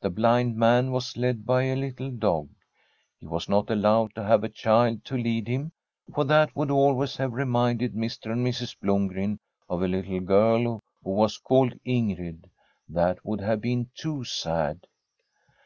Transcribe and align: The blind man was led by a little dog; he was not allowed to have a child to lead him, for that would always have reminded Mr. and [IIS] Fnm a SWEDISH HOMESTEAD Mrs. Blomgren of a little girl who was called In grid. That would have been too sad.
The 0.00 0.08
blind 0.08 0.56
man 0.56 0.92
was 0.92 1.18
led 1.18 1.44
by 1.44 1.64
a 1.64 1.76
little 1.76 2.10
dog; 2.10 2.48
he 3.20 3.26
was 3.26 3.50
not 3.50 3.68
allowed 3.70 4.14
to 4.14 4.22
have 4.24 4.42
a 4.42 4.48
child 4.48 5.04
to 5.04 5.14
lead 5.14 5.46
him, 5.46 5.72
for 6.14 6.24
that 6.24 6.56
would 6.56 6.70
always 6.70 7.18
have 7.18 7.34
reminded 7.34 7.92
Mr. 7.92 7.92
and 7.92 8.00
[IIS] 8.00 8.16
Fnm 8.16 8.16
a 8.16 8.16
SWEDISH 8.16 8.38
HOMESTEAD 8.38 8.66
Mrs. 8.66 8.76
Blomgren 8.80 9.38
of 9.68 9.82
a 9.82 9.88
little 9.88 10.20
girl 10.20 10.82
who 11.04 11.10
was 11.10 11.36
called 11.36 11.74
In 11.84 12.14
grid. 12.14 12.48
That 12.88 13.22
would 13.26 13.42
have 13.42 13.60
been 13.60 13.90
too 13.94 14.24
sad. 14.24 14.86